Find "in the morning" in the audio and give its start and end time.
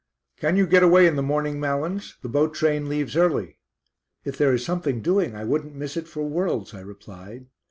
1.05-1.59